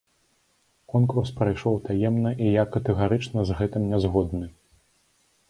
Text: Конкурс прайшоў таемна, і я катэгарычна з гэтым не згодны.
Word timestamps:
Конкурс 0.93 1.31
прайшоў 1.41 1.75
таемна, 1.89 2.31
і 2.47 2.55
я 2.55 2.63
катэгарычна 2.77 3.39
з 3.51 3.61
гэтым 3.61 3.83
не 3.93 3.97
згодны. 4.09 4.47